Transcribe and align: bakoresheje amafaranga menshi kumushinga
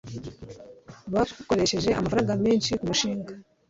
bakoresheje 1.13 1.89
amafaranga 1.99 2.31
menshi 2.45 2.71
kumushinga 2.79 3.31